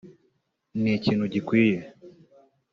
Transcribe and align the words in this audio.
ni 0.81 0.89
ikintu 0.97 1.25
gikwiye 1.33 1.79